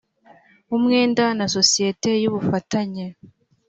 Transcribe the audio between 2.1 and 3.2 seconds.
y ubufatanye